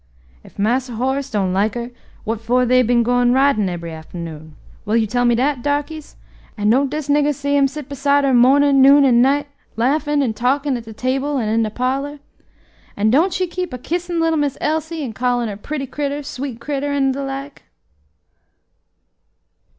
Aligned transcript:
"Ef 0.43 0.57
Marse 0.57 0.87
Horace 0.87 1.29
don't 1.29 1.53
like 1.53 1.75
her, 1.75 1.91
what 2.23 2.41
for 2.41 2.65
they 2.65 2.81
been 2.81 3.03
gwine 3.03 3.33
ridin' 3.33 3.67
ebery 3.69 3.91
afternoon? 3.91 4.55
will 4.83 4.97
you 4.97 5.05
tell 5.05 5.25
me 5.25 5.35
dat, 5.35 5.61
darkies? 5.61 6.15
an' 6.57 6.71
don't 6.71 6.89
dis 6.89 7.07
niggah 7.07 7.35
see 7.35 7.55
him 7.55 7.67
sit 7.67 7.87
beside 7.87 8.23
her 8.23 8.33
mornin', 8.33 8.81
noon, 8.81 9.05
an' 9.05 9.21
night, 9.21 9.45
laughin' 9.75 10.23
an' 10.23 10.33
talkin' 10.33 10.75
at 10.75 10.85
de 10.85 10.93
table 10.93 11.37
an' 11.37 11.49
in 11.49 11.61
de 11.61 11.69
parlor? 11.69 12.17
an' 12.97 13.11
don't 13.11 13.31
she 13.31 13.45
keep 13.45 13.73
a 13.73 13.77
kissin' 13.77 14.19
little 14.19 14.39
Miss 14.39 14.57
Elsie, 14.59 15.03
an' 15.03 15.13
callin' 15.13 15.49
her 15.49 15.55
pretty 15.55 15.85
critter, 15.85 16.23
sweet 16.23 16.59
critter, 16.59 16.91
an' 16.91 17.11
de 17.11 17.23
like?" 17.23 17.61